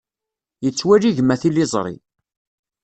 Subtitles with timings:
[0.63, 1.95] Yettwali gma tiliẓri.